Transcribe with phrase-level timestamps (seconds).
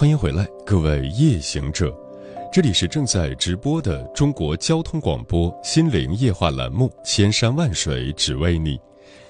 [0.00, 1.94] 欢迎回来，各位夜行者，
[2.50, 8.78] 这里是正在直播的中国交通广播心灵夜话栏目《千山万水只为你》，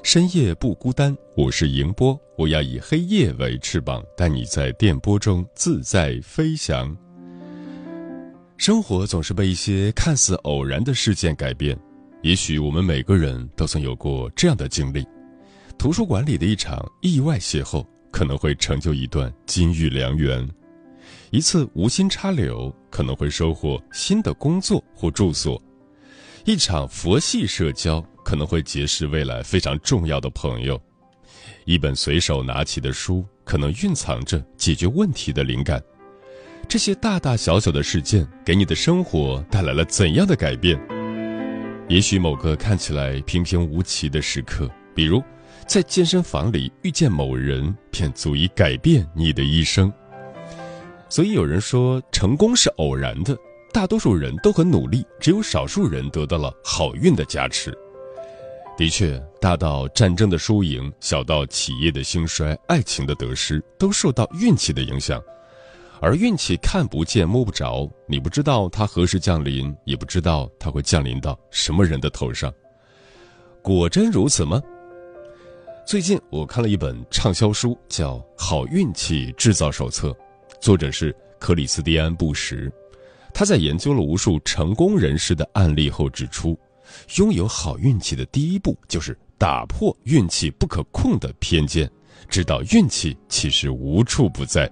[0.05, 6.97] 深夜不孤单，我是迎波，我要以黑夜为翅膀，带你在电波中自在飞翔。
[8.57, 11.77] 生活总是被一些看似偶然的事件改变，
[12.23, 15.05] 也许我们每个人都曾有过这样的经历：
[15.77, 20.49] 图书馆里的一场意外邂逅，可能会成就一段金玉良缘。
[21.31, 25.57] 一次无心插柳，可能会收获新的工作或住所；
[26.45, 30.77] 一场佛系社交，可能会结识未来非常重要的朋友；
[31.67, 35.81] 一本随手拿起的书，可能蕴藏着解决问题的灵感。
[36.69, 40.81] 这些大大小小的事件，给你的生活带来了怎样的改变？
[41.89, 45.23] 也许某个看起来平平无奇的时刻，比如
[45.65, 49.93] 在健身房里遇见某人，便足以改变你的一生。
[51.11, 53.37] 所以有人说，成功是偶然的，
[53.73, 57.77] 大多数人都很努力，只有少数人得到了好运的加持。
[58.79, 65.21] 的确，大到战争的输赢，小到企业的兴衰、爱情的得失，都受到运气的影响。
[66.01, 72.55] 而运气看不见、摸不着，你不知道它何时降临，也不知道它会降临到什么人的头上。
[73.61, 74.63] 果真如此吗？
[75.85, 80.09] 最近我看了一本畅销书，叫《好运气制造手册》。
[80.61, 82.71] 作者是克里斯蒂安·布什，
[83.33, 86.59] 他在研究了无数成功人士的案例后指出，
[87.17, 91.91] 拥有好运气的第一步就是打破运气不可控的偏见，
[92.29, 94.71] 知道运气其实无处不在。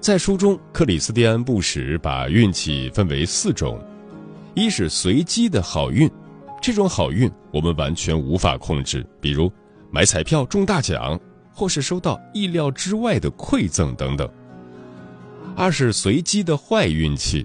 [0.00, 3.80] 在书中，克里斯蒂安·布什把运气分为四种：
[4.54, 6.10] 一是随机的好运，
[6.60, 9.48] 这种好运我们完全无法控制，比如
[9.92, 11.16] 买彩票中大奖。
[11.58, 14.30] 或是收到意料之外的馈赠等等。
[15.56, 17.44] 二是随机的坏运气，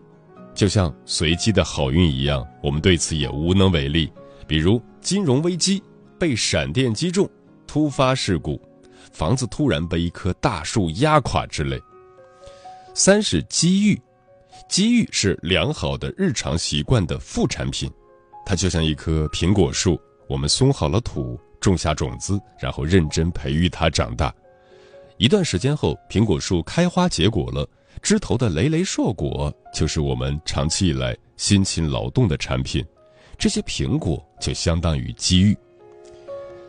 [0.53, 4.07] 就像随机的好运一样，我们对此也无能为力。
[4.45, 5.81] 比如金融危机、
[6.19, 7.27] 被闪电击中、
[7.65, 8.61] 突发事故、
[9.11, 11.81] 房子突然被一棵大树压垮之类。
[12.93, 13.99] 三是机遇，
[14.69, 17.89] 机遇是良好的日常习惯的副产品，
[18.45, 19.99] 它就像一棵苹果树，
[20.29, 21.39] 我们松好了土。
[21.63, 24.33] 种下种子，然后认真培育它长大。
[25.17, 27.67] 一段时间后，苹果树开花结果了，
[28.01, 32.85] 枝头的累累硕果就是我们长期以来辛勤劳动的产品。
[33.37, 35.57] 这些苹果就相当于机遇。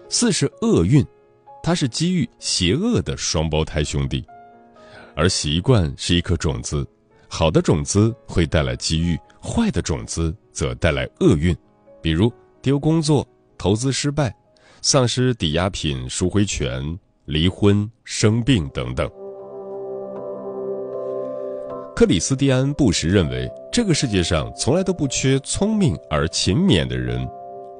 [0.09, 1.05] 四是厄运，
[1.63, 4.25] 它是机遇邪恶的双胞胎兄弟。
[5.17, 6.87] 而习惯是一颗种子，
[7.29, 11.57] 好的种子会带来机遇，坏的种子则带来厄运，
[12.01, 12.33] 比如
[12.63, 13.27] 丢工作、
[13.59, 14.35] 投资失败。
[14.87, 16.83] 丧失抵押品赎回权、
[17.25, 19.11] 离婚、生病等等。
[21.97, 27.27] 克里斯蒂安·布什认为，这个世界上从来都不缺聪明而勤勉的人，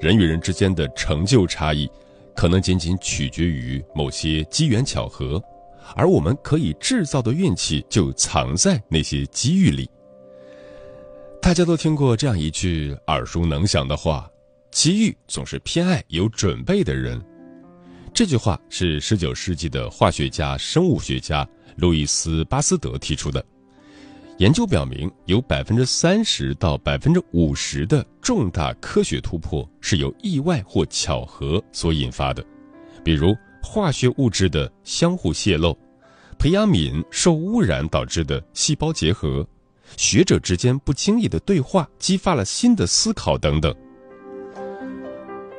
[0.01, 1.87] 人与人之间的成就差异，
[2.35, 5.39] 可能仅仅取决于某些机缘巧合，
[5.95, 9.87] 而我们可以制造的运气就藏在那些机遇里。
[11.43, 14.27] 大家都听过这样一句耳熟能详的话。
[14.75, 17.25] 机遇总是偏爱有准备的人，
[18.13, 23.43] 这句话是十九世纪的化学家、生物学家路易斯·巴斯德提出的。
[24.39, 32.45] 研究表明，有百分之三十到百分之五十的重大科学突破是由意外或巧合所引发的，
[33.05, 33.33] 比如
[33.63, 35.73] 化学物质的相互泄漏、
[36.37, 39.47] 培养皿受污染导致的细胞结合、
[39.97, 43.73] 学者之间不经意的对话激发了新的思考等等。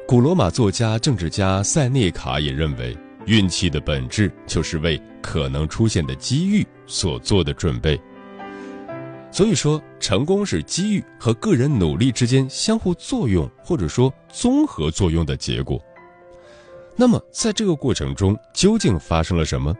[0.08, 8.00] 古罗马作家、政治家塞涅卡也认为，运气的本质就是为可能出现的机遇所做的准备。
[9.32, 15.82] 所以说，成功是机遇和个人努力之间相互作用或者说综合作用的结果。
[16.96, 19.76] 那么，在这个过程中究竟发生了什么？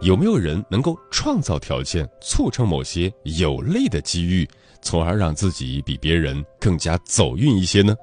[0.00, 4.48] 有没有人能够创造条件，促成某些有利的机遇，
[4.80, 7.94] 从而让自己比别人更加走运一些呢？《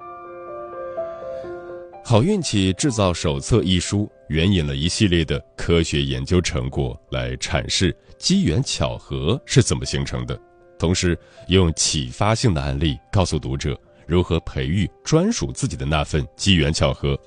[2.05, 10.38] 好运气制造手册》一书援引了一系列的科学研究成果来阐释机缘巧合是怎么形成的，
[10.77, 11.17] 同时
[11.47, 17.17] 用启发性的案例告诉读者如何培育专属自己的那份机缘巧合。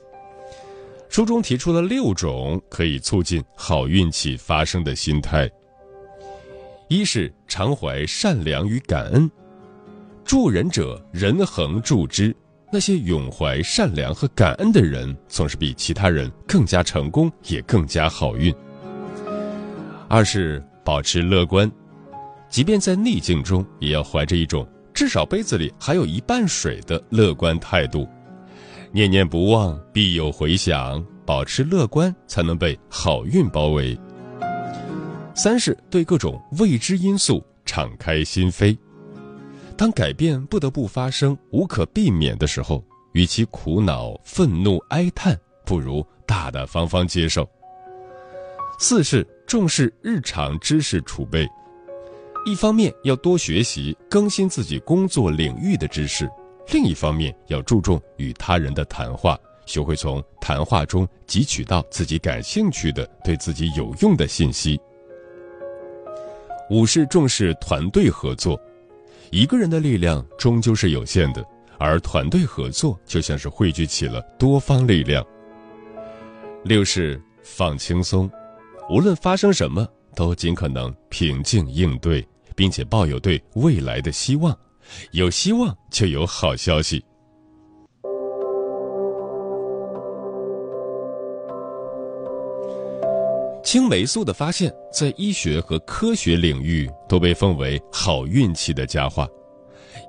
[1.08, 5.50] 书中提出了六种可以促进好运气发生的心态。
[6.88, 9.28] 一是常怀善良与感恩，
[10.23, 12.37] 助人者人恒助之。
[12.71, 18.55] 那些永怀善良和感恩的人，总是比其他人更加成功，也更加好运。
[20.09, 21.71] 二是保持乐观，
[22.49, 28.09] 即便在逆境中，也要怀着一种至少杯子里还有一半水的乐观态度。
[28.93, 31.05] 念念不忘，必有回响。
[31.25, 33.99] 保持乐观，才能被好运包围。
[35.35, 38.79] 三是对各种未知因素敞开心扉。
[39.76, 42.82] 当改变不得不发生、无可避免的时候，
[43.12, 47.46] 与其苦恼、愤怒、哀叹，不如大大方方接受。
[48.78, 51.46] 四是重视日常知识储备，
[52.46, 56.26] 一方面要多学习、更新自己工作领域的知识，
[56.73, 64.81] 另一方面要注重与他人的谈话，学会从谈话中汲取到自己感兴趣的、对自己有用的信息。
[66.70, 68.58] 五是重视团队合作。
[69.31, 71.44] 一个人的力量终究是有限的，
[71.78, 75.25] 而团队合作就像是汇聚起了多方力量。
[76.64, 78.31] 六是放轻松，
[78.90, 84.56] 无论发生什么，都尽可能平静应对，并且抱有对未来的希望。
[85.11, 87.05] 有希望就有好消息。
[93.67, 99.27] 青霉素的发现，在医学和科学领域都被奉为好运气的佳话。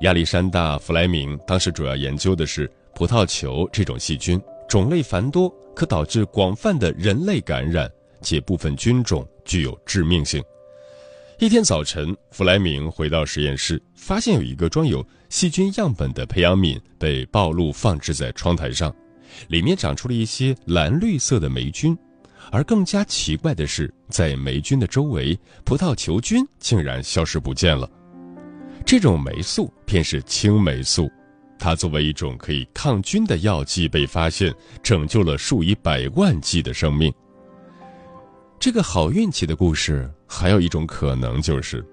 [0.02, 4.40] 亚历山大·弗莱明当时主要研究的是葡萄球这种细菌，
[4.70, 10.40] 种类繁多，可导致广泛的人类感染，且部分菌种具有致命性。
[11.40, 18.96] 一天早晨，弗莱明回到实验室，发现有一个装有细菌样本的培养皿被暴露放置在窗台上，
[19.48, 21.98] 里面长出了一些蓝绿色的霉菌。
[22.52, 27.90] 而更加奇怪的是，在霉菌的周围，葡萄球菌竟然消失不见了。
[28.86, 31.10] 这种霉素便是青霉素，
[31.60, 37.14] 它作为一种可以抗菌的药剂被发现，拯救了数以百万计的生命。
[38.60, 41.86] 这个好运气的故事还有一种可能就是，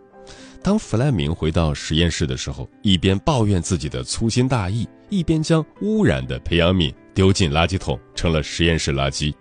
[0.63, 9.35] 当弗莱明回到实验室的时候，一边抱怨自己的粗心大意，一边将污染的培养皿丢进垃圾桶，成了实验室垃圾。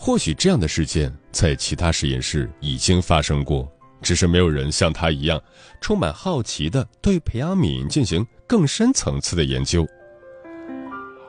[0.00, 5.42] 或许这样的事件在其他实验室已经发生过，只是没有人像他一样，
[5.80, 9.84] 充满好奇的对培养皿进行更深层次的研究。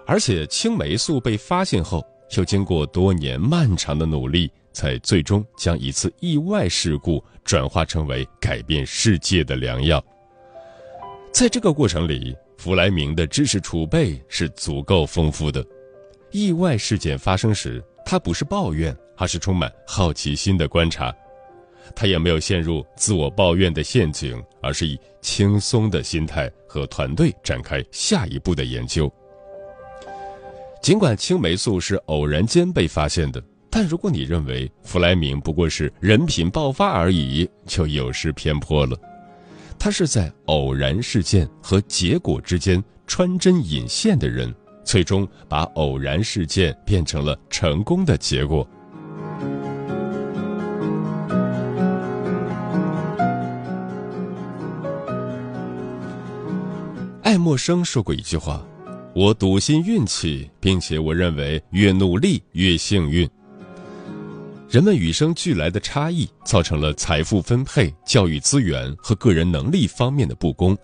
[0.05, 2.05] 而且青霉素被发现后，
[2.37, 10.01] 又经过多年漫长的努力，才最终将一次意外事故转化成为改变世界的良药。
[11.33, 15.65] 在这个过程里，弗莱明的知识储备是足够丰富的。
[16.31, 21.15] 意外事件发生时，他不是抱怨，而是充满好奇心的观察。
[21.95, 29.11] 他也没有陷入自我抱怨的陷阱，而是以轻松的心态和团队展开下一步的研究。
[30.81, 33.39] 尽管青霉素是偶然间被发现的，
[33.69, 38.97] 但如果你认为弗莱明不过是人品爆发而已，就有失偏颇了。
[39.77, 44.51] 他是在偶然事件和结果之间穿针引线的人。
[44.83, 48.67] 最终把偶然事件变成了成功的结果。
[57.21, 58.65] 爱默生说过一句话
[59.13, 63.29] ：“我笃信运气，并且我认为越努力越幸运。”
[64.67, 70.75] 人们与生俱来的差异，造成了财富分配、教育资源和个人能力方面的不公。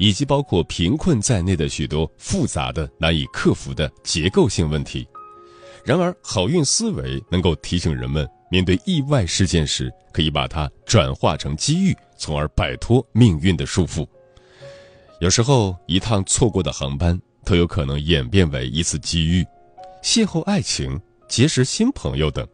[0.00, 5.06] 以及包括贫困在内的许多复杂的、难以克服的结构性问题。
[5.84, 14.06] 然而，好运思维能够提醒人们，面对意外事件时，可以把它转化成机遇，从而摆脱命运的束缚。
[15.20, 19.44] 有时候，一趟错过的航班都有可能演变为一次机遇，
[20.02, 22.46] 邂逅爱情、结识新朋友等。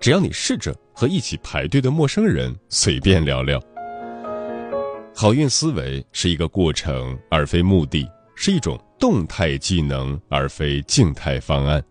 [0.00, 3.62] 只要你试着和一起排队的陌生人随便聊聊。
[5.14, 11.82] 好运思维是一个过程，而非目的；是一种动态技能，而非静态方案。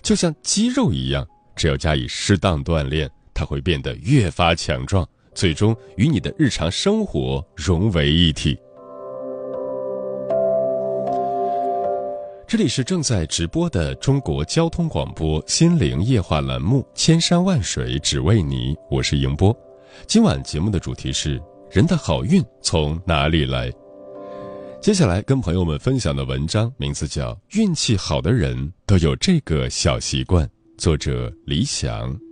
[0.00, 8.58] 就像肌肉一样，只要加以适当锻炼，它会变得越发强壮，最终与你的日常生活融为一体。
[12.48, 19.54] 这里是正在直播的中国交通广播心灵夜话栏目《千山万水只为你》，我是迎波。
[20.06, 23.70] 今晚节目的主题是“人的好运从哪里来”。
[24.80, 30.46] 接下来跟朋友们分享的文章名字叫《运气好的人都有这个小习惯》，
[30.78, 32.29] 作者李想。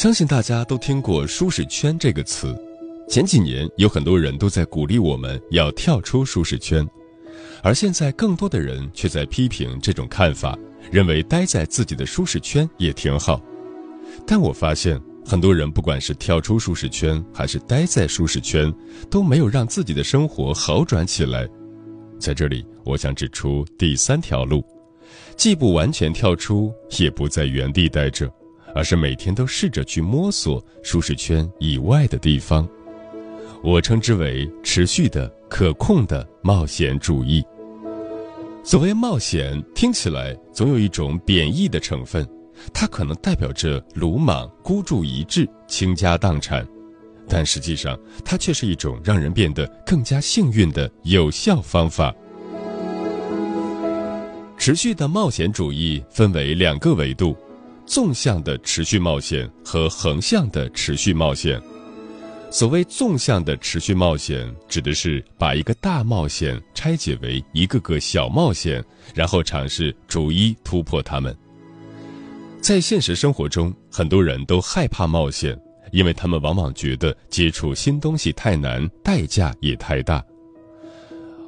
[0.00, 2.58] 相信大家都听过“舒适圈”这个词，
[3.06, 6.88] 前几年有很多人都在鼓励我们要跳出舒适圈，
[7.62, 10.58] 而现在更多的人却在批评这种看法，
[10.90, 13.38] 认为待在自己的舒适圈也挺好。
[14.26, 18.72] 但我发现，很多人不管是跳出舒适圈，还是待在舒适圈，
[19.10, 21.46] 都没有让自己的生活好转起来。
[22.18, 24.64] 在这里，我想指出第三条路，
[25.36, 28.32] 既不完全跳出，也不在原地待着。
[28.74, 32.68] 而是每天都试着去摸索舒适圈以外的地方，
[33.62, 37.44] 我称之为持续的、可控的冒险主义。
[38.62, 42.26] 所谓冒险，听起来总有一种贬义的成分，
[42.72, 46.66] 它可能代表着鲁莽、孤注一掷、倾家荡产，
[47.28, 52.14] 但实际上，它却是一种让人变得更加幸运的有效方法。
[54.58, 57.34] 持续的冒险主义分为两个维度。
[57.90, 61.60] 纵向的持续冒险和横向的持续冒险。
[62.48, 68.80] 所谓纵向的持续冒险，指的是把一个大冒险拆解为一个个小冒险，
[69.12, 71.36] 然后尝试逐一突破它们。
[72.60, 80.24] 在现实生活中，很多人都害怕冒险，因为他们往往觉得接触新东西太难，代价也太大。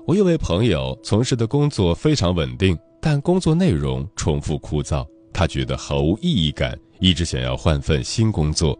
[0.09, 5.07] 我有位朋友从事的工作非常稳定，但工作内容重复枯燥。
[5.43, 8.79] 他觉得毫无意义感，一直想要换份新工作。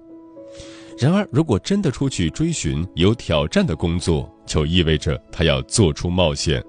[0.97, 6.63] 然而，如果真的出去追寻有挑战的工作，就意味着他要做出冒险，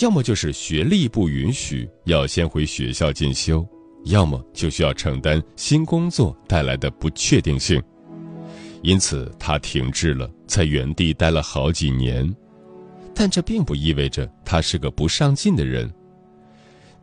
[0.00, 3.64] 要么就是学历不允许，要先回学校进修；
[4.06, 7.80] 要么就需要承担新工作带来的不确定性。
[8.82, 12.28] 因此，他停滞了，在原地待了好几年。
[13.14, 15.88] 但这并不意味着他是个不上进的人。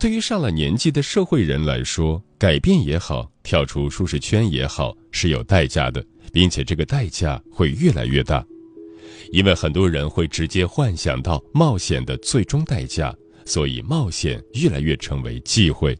[0.03, 8.45] 对于上了年纪的社会人来说，改变也好，跳出舒适圈也好，是有代价的，并且这个代价会越来越大，
[9.31, 15.97] 因为很多人会直接幻想到冒险的最终代价，所以冒险越来越成为忌讳。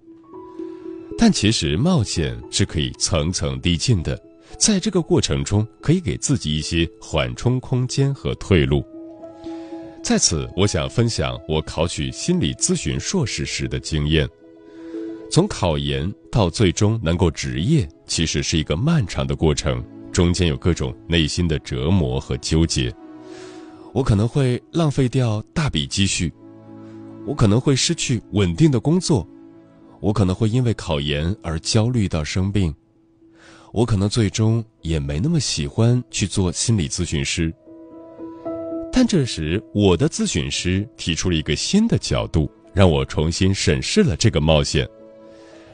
[1.18, 4.22] 但其实冒险是可以层层递进的，
[4.60, 8.84] 在这个过程中，可以给自己一些缓冲空间和退路。
[10.04, 14.28] 在此，我想分享我考取心理咨询硕士时的经验。
[15.32, 19.82] 从考研到最终能够执业，其实是一个漫长的过程，
[20.12, 22.94] 中间有各种内心的折磨和纠结。
[23.94, 26.34] 我可能会浪费掉大笔积蓄，
[27.26, 29.26] 我可能会失去稳定的工作，
[30.02, 32.76] 我可能会因为考研而焦虑到生病，
[33.72, 37.54] 我可能最终也没那么喜欢去做心理咨询师。
[38.96, 44.88] 但这时，我的咨询师提出了一个新的角度，让我重新审视了这个冒险。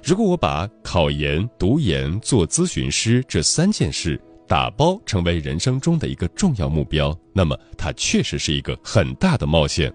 [0.01, 9.93] 如果我把考研、读研、做咨询师这三件事打包成为人生中的一个重要目标，那么它确实是一个很大的冒险。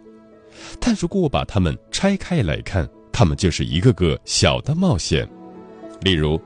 [0.79, 5.27] 但如果我把它们拆开来看，它们就是一个个小的冒险。
[6.03, 6.39] 例如，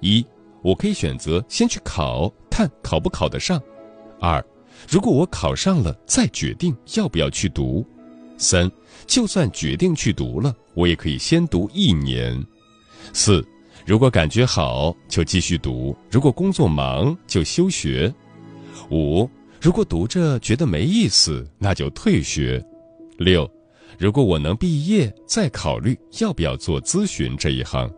[0.00, 0.24] 一，
[0.62, 3.58] 我可以选择先去考，看考不考得上；
[4.20, 4.42] 二。
[4.88, 7.86] 如果我考上了，再决定要不要去读。
[8.36, 8.70] 三，
[9.06, 12.44] 就算决定去读了，我也可以先读一年。
[13.12, 13.46] 四，
[13.86, 18.12] 如果感觉好就继续读，如果工作忙就休学。
[18.90, 19.28] 五，
[19.60, 22.62] 如果读着觉得没意思，那就退学。
[23.16, 23.48] 六，
[23.98, 27.90] 如果我能毕业，再考虑要不要做咨询这一行。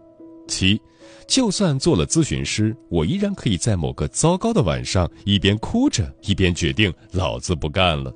[0.46, 0.80] 七。
[1.26, 8.12] 就算做了咨询师，我依然可以在某个糟糕的晚上，一边哭着，一边决定老子不干了。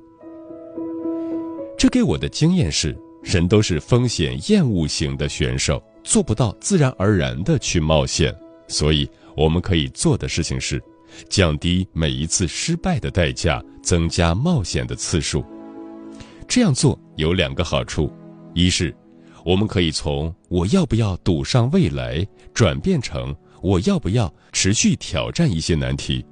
[1.77, 8.35] 这给我的经验是，人都是风险厌恶型的选手，做不到自然而然的去冒险。
[8.67, 10.81] 所以，我们可以做的事情是，
[11.29, 15.43] 降低每一次失败的代价，增加冒险的次数。
[16.47, 18.11] 这样做有两个好处，
[18.53, 18.95] 一是。
[19.45, 26.25] 我们可以从“我要不要赌上未来”转变成“我要不要持续挑战一些难题”。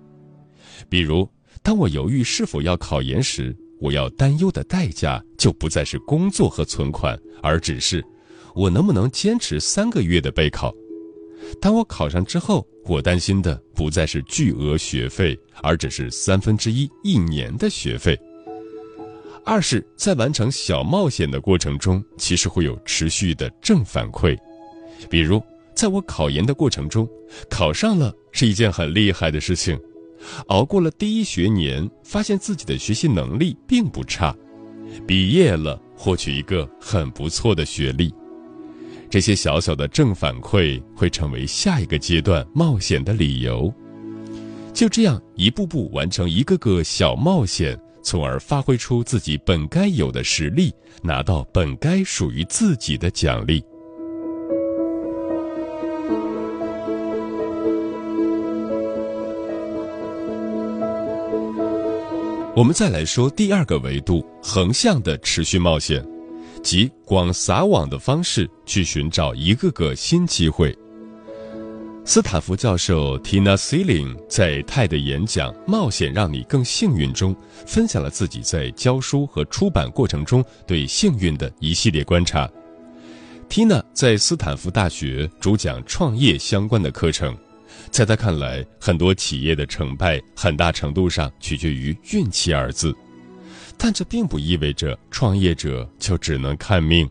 [0.90, 1.28] 比如，
[1.62, 8.04] 当我犹豫是否要考研时，我要担忧的代价就不再是工作和存款，而只是
[8.56, 10.74] 我能不能坚持三个月的备考。
[11.62, 18.18] 当我考上之后，我担心的不再是巨额学费，而只是三分之一一年的学费。
[19.48, 24.38] 二是，在完成小冒险的过程中，其实会有持续的正反馈，
[25.10, 25.42] 比如，
[25.74, 27.08] 在我考研的过程中，
[27.50, 29.77] 考上了是一件很厉害的事情；
[30.48, 34.36] 熬过了第一学年，发现自己的学习能力并不差；
[35.08, 38.13] 毕业了，获取一个很不错的学历。
[39.10, 43.74] 这些小小的正反馈会成为下一个阶段冒险的理由。
[44.74, 47.80] 就这样，一步步完成一个个小冒险。
[48.08, 50.74] 从而发挥出自己本该有的实力，
[51.04, 53.62] 拿到本该属于自己的奖励。
[62.56, 66.02] 我们再来说第二个维度：横向的持续冒险，
[66.64, 70.74] 即广撒网的方式去寻找一个个新机会。
[72.08, 77.36] 斯坦福教授 Tina Sealing 在泰的演讲《冒险让你更幸运》中，
[77.66, 82.50] 分享了自己在教书和出版过程中对幸运的一系列观察。
[83.50, 87.38] Tina 在斯坦福大学主讲创业相关的课程，
[87.92, 92.96] 在他看来，很多企业的成败很大程度上取决于“运气”二字，
[93.78, 97.06] 但这并不意味着创业者就只能看命。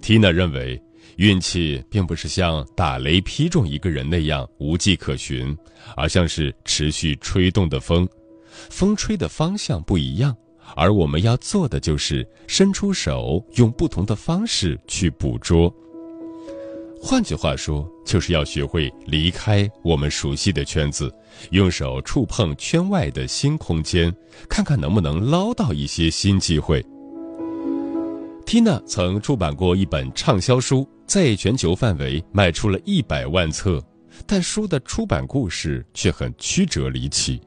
[0.00, 0.80] Tina 认为。
[1.16, 5.56] 运气并不是像打雷劈中一个人那样无迹可寻，
[5.96, 8.06] 而像是持续吹动的风，
[8.70, 10.36] 风吹的方向不一样，
[10.74, 15.74] 而我们要做的就是伸出手，用不同的方式去捕捉。
[17.00, 21.10] 换句话说，就是要学会离开我们熟悉的圈子，
[21.50, 24.14] 用手触碰圈外的新空间，
[24.48, 26.84] 看看能不能捞到一些新机会。
[28.44, 30.86] Tina 曾出版过一本畅销书。
[31.06, 33.82] 在全球范围卖出了一百万册，
[34.26, 37.40] 但书的出版故事却很曲折离奇。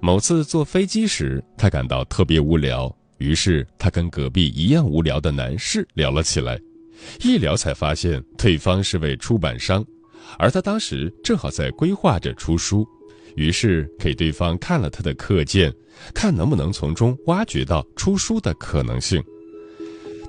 [0.00, 6.60] 某次坐飞机时，他感到特别无聊，于是他跟隔壁一样无聊的男士聊了起来。
[7.22, 9.84] 一聊才发现对方是位出版商，
[10.38, 12.86] 而他当时正好在规划着出书，
[13.34, 15.72] 于是给对方看了他的课件，
[16.12, 19.22] 看能不能从中挖掘到出书的可能性。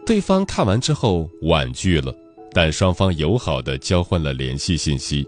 [0.06, 2.13] 对方看完之后婉拒了，
[2.52, 5.26] 但双方友好的交换了联系信息。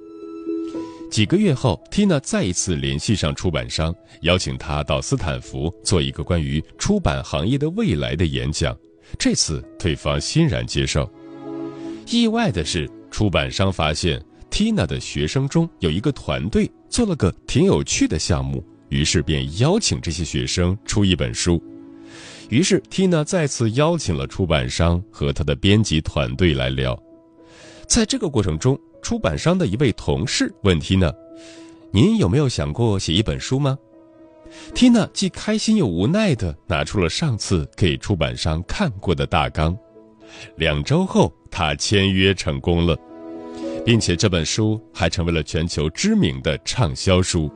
[1.10, 8.78] 几个月后，Tina 再一次联系上出版商，邀请他到斯坦福做一个关于出版行业的未来的演讲。
[9.18, 11.10] 这次对方欣然接受。
[12.10, 21.64] 意外的是，出版商发现 Tina 的学生中有一个团队做了个挺有趣的项目，于是便邀请这些学生出一本书。
[22.50, 26.98] 于是，Tina 再次邀请了出版商和他的编辑团队来聊。
[27.88, 31.14] 在这个过程中，出版商的一位同事问 Tina：“
[31.92, 33.78] 您有没有想过写一本书吗
[34.74, 39.76] ？”Tina 既开心又无奈地拿出了上次给出版商看过的大纲。
[40.56, 42.96] 两周后，他签约成功了，
[43.84, 47.52] 并且这本书还成为了全球知名的畅销书。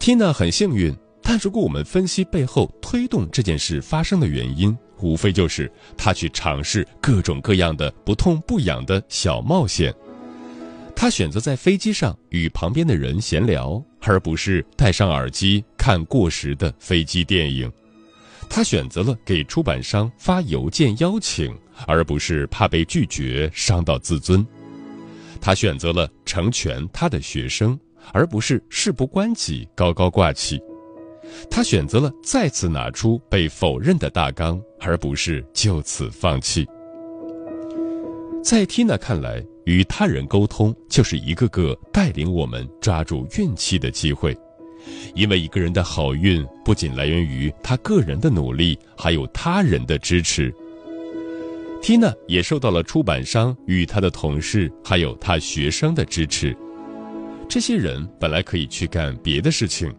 [0.00, 0.94] Tina 很幸运。
[1.28, 9.92] 但如果我们分析背后推动这件事发生的原因，无非就是他去尝试各种各样的不痛不痒的小冒险。
[10.94, 17.70] 他选择在飞机上与旁边的人闲聊，而不是戴上耳机看过时的飞机电影。
[18.48, 21.52] 他选择了给出版商发邮件邀请，
[21.88, 24.46] 而不是怕被拒绝伤到自尊。
[25.40, 27.76] 他选择了成全他的学生，
[28.12, 30.62] 而不是事不关己高高挂起。
[31.50, 36.66] 他选择了再次拿出被否认的大纲，而不是就此放弃。
[38.42, 44.36] 在 Tina 看来，与他人沟通就是一个个带领我们抓住运气的机会，
[45.14, 50.54] 因为一个人的好运不仅来源于他个人的努力，还有他人的支持。
[51.82, 56.56] Tina 也受到了出版商与他的同事还有他学生的支持，
[57.48, 59.92] 这些人本来可以去干别的事情。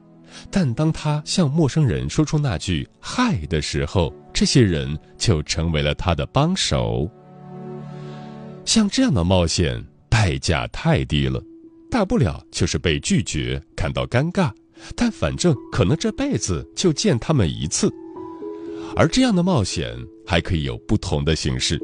[0.51, 7.09] 但当他向陌生人说出那句“嗨”的时候，这些人就成为了他的帮手。
[8.65, 11.41] 像这样的冒险，代价太低了，
[11.89, 14.51] 大不了就是被拒绝，感到尴尬，
[14.95, 17.89] 但反正可能这辈子就见他们一次。
[18.95, 21.79] 而这样的冒险还可以有不同的形式，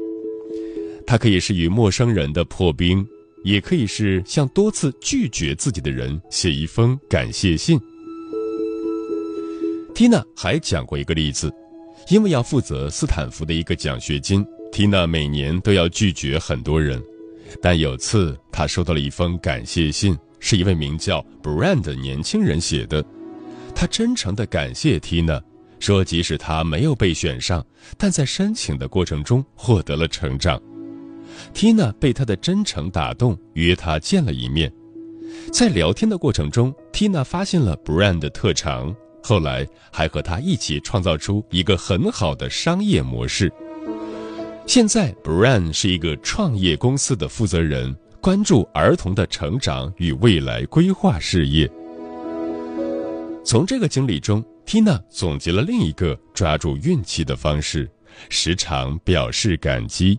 [1.06, 3.06] 它可以是与陌生人的破冰，
[3.44, 7.80] 也可以是向多次拒绝自己的人写一封感谢信。
[9.94, 11.52] 缇娜还讲过一个例子，
[12.08, 17.00] 因为要负责斯坦福的一个奖学金，缇娜每年都要拒绝很多人。
[17.62, 23.04] 但有次，她收到了一封感谢信，是一位名叫 Brand 的年轻人写的。
[23.72, 25.40] 他真诚地感谢缇娜，
[25.78, 27.64] 说即使他没有被选上，
[27.96, 30.60] 但在申请的过程中获得了成长。
[31.52, 34.72] 缇娜被他的真诚打动，约他见了一面。
[35.52, 38.94] 在聊天的过程中，缇娜发现了 Brand 的特长。
[39.26, 43.50] 后来还和他一起创造出一个很好的商业模式。
[44.66, 51.70] 现在，Bran 是一个创业公司的负责人，关注儿童的成长与未来规划事业。
[53.42, 57.90] 从这个经历中，Tina 总结了另一个抓住运气的方式：
[58.28, 60.18] 时常表示感激。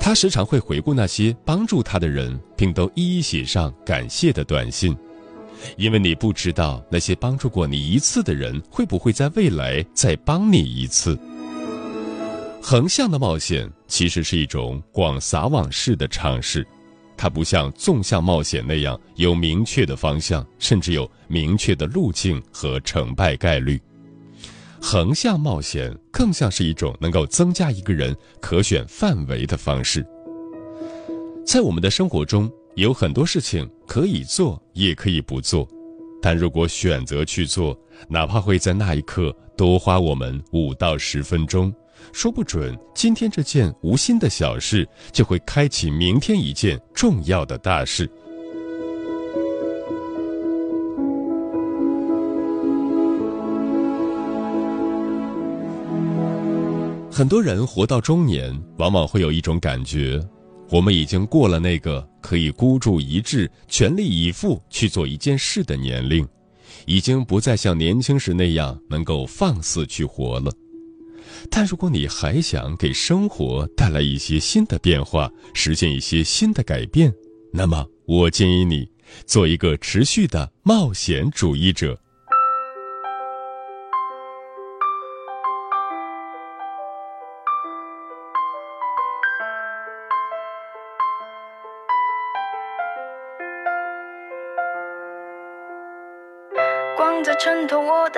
[0.00, 4.96] 他时常会回顾那些帮助他的人，并都一一写上感谢的短信。
[5.76, 11.18] 因为你不知道那些帮助过你一次的人会不会在未来再帮你一次。
[12.62, 16.66] 横向的冒险其实是一种广撒网式的尝试，
[17.16, 23.80] 它不像纵向冒险那样有明确的方向，甚至有明确的路径和成败概率。
[24.80, 30.04] 横向冒险更像是一种能够增加一个人可选范围的方式。
[31.46, 32.50] 在我们的生活中。
[32.80, 35.68] 有很多事情可以做，也可以不做，
[36.22, 41.70] 但如果选择去做，哪怕会在那一刻多花我们五到十分钟，
[42.10, 48.10] 说不准今天这件无心的小事就会开启明天一件重要的大事。
[57.12, 60.18] 很多人活到中年，往往会有一种感觉。
[60.70, 66.26] 我们已经过了那个可以孤注一掷、全力以赴去做一件事的年龄，
[66.86, 70.52] 已经不再像年轻时那样能够放肆去活了。
[71.50, 77.12] 但如果你还想给生活带来一些新的变化，实现一些新的改变，
[77.52, 78.86] 那么我建议你
[79.26, 81.98] 做一个持续的冒险主义者。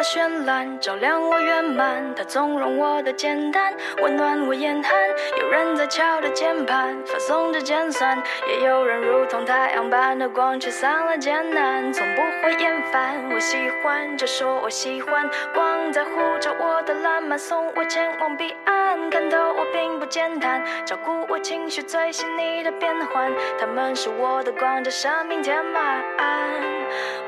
[0.03, 4.93] 绚烂，照亮我圆满，它纵容我的简单，温暖我严寒。
[5.41, 13.15] 有人在敲着键盘，发送着尖酸，也有人如同太阳般的光，驱散了艰难，从不会厌烦。
[13.33, 16.11] 我喜欢，就说我喜欢，光在护
[16.41, 19.09] 着我的浪漫，送我前往彼岸。
[19.09, 26.03] 看透我并不简单，照顾我情绪最细腻的变换，他们是我的光，将生命填满。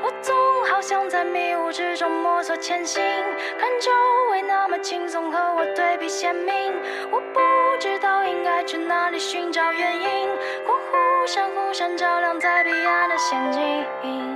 [0.01, 0.35] 我总
[0.69, 3.01] 好像在迷雾之中摸索前行，
[3.59, 3.91] 看周
[4.31, 6.73] 围那么轻松，和我对比鲜明。
[7.11, 7.39] 我不
[7.79, 10.29] 知道应该去哪里寻找原因，
[10.65, 14.34] 光互相互相照亮在彼岸的陷阱。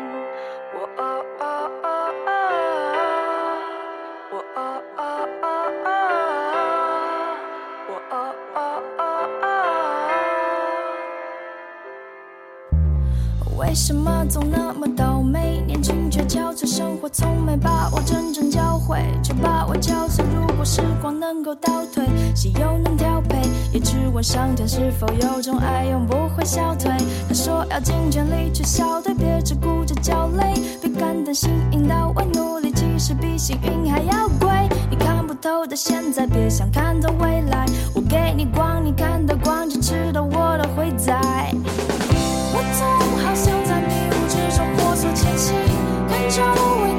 [13.70, 15.62] 为什么总那么倒霉？
[15.68, 20.26] 年轻却憔悴，生活从没把我真正教会，却把我教碎。
[20.26, 22.04] 如果时光能够倒退，
[22.36, 23.40] 谁又能调配，
[23.72, 26.92] 也只问上天是否有种爱永不会消退。
[27.28, 30.52] 他说要尽全力去消退，别只顾着焦累，
[30.82, 34.50] 别感叹幸运到位，努力其实比幸运还要贵。
[34.90, 37.68] 你看不透的现在，别想看透未来。
[37.94, 41.22] 我给你光，你看到光，就知道我都会在。
[42.52, 42.99] 我从。
[45.20, 45.54] 前行，
[46.08, 46.42] 看周
[46.82, 46.99] 围那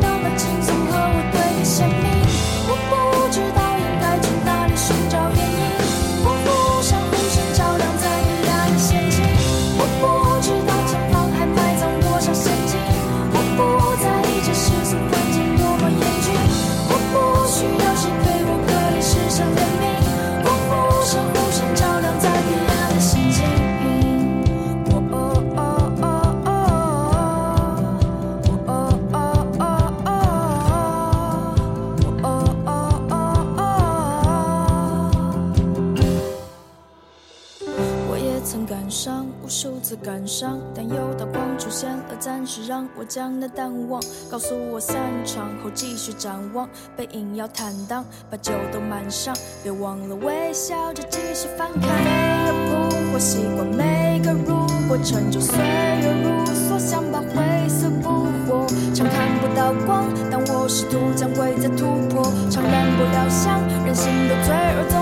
[42.50, 44.02] 是，让我将那淡忘。
[44.28, 49.32] 告诉我散场后继续展望，背影要坦荡，把酒都满上，
[49.62, 51.82] 别忘了微笑着继续翻看。
[51.82, 58.66] 飞蛾扑火，习惯每个如果，成就岁月如梭，想把灰色捕获。
[58.92, 64.99] 常看不到光，但我试图将规则突破，常人不了想，人心的罪恶。